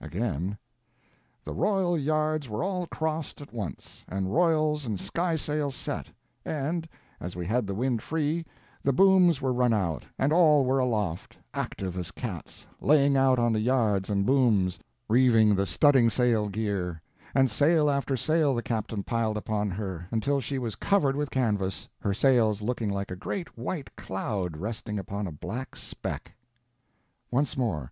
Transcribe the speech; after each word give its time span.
Again: 0.00 0.56
The 1.42 1.52
royal 1.52 1.98
yards 1.98 2.48
were 2.48 2.62
all 2.62 2.86
crossed 2.86 3.40
at 3.40 3.52
once, 3.52 4.04
and 4.08 4.32
royals 4.32 4.86
and 4.86 5.00
sky 5.00 5.34
sails 5.34 5.74
set, 5.74 6.06
and, 6.44 6.88
as 7.18 7.34
we 7.34 7.44
had 7.44 7.66
the 7.66 7.74
wind 7.74 8.00
free, 8.00 8.46
the 8.84 8.92
booms 8.92 9.42
were 9.42 9.52
run 9.52 9.74
out, 9.74 10.04
and 10.16 10.32
all 10.32 10.64
were 10.64 10.78
aloft, 10.78 11.36
active 11.52 11.96
as 11.98 12.12
cats, 12.12 12.68
laying 12.80 13.16
out 13.16 13.40
on 13.40 13.52
the 13.52 13.58
yards 13.58 14.10
and 14.10 14.24
booms, 14.24 14.78
reeving 15.08 15.56
the 15.56 15.66
studding 15.66 16.08
sail 16.08 16.48
gear; 16.48 17.02
and 17.34 17.50
sail 17.50 17.90
after 17.90 18.16
sail 18.16 18.54
the 18.54 18.62
captain 18.62 19.02
piled 19.02 19.36
upon 19.36 19.72
her, 19.72 20.06
until 20.12 20.40
she 20.40 20.56
was 20.56 20.76
covered 20.76 21.16
with 21.16 21.32
canvas, 21.32 21.88
her 21.98 22.14
sails 22.14 22.62
looking 22.62 22.90
like 22.90 23.10
a 23.10 23.16
great 23.16 23.58
white 23.58 23.96
cloud 23.96 24.56
resting 24.56 25.00
upon 25.00 25.26
a 25.26 25.32
black 25.32 25.74
speck. 25.74 26.32
Once 27.32 27.56
more. 27.56 27.90